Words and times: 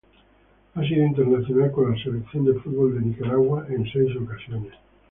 Ha 0.73 0.81
sido 0.83 1.05
internacional 1.05 1.71
con 1.71 1.91
la 1.95 2.03
Selección 2.03 2.43
de 2.45 2.55
fútbol 2.55 2.95
de 2.95 3.01
Nicaragua 3.05 3.67
en 3.69 3.85
seis 3.93 4.09
ocasiones. 4.17 4.73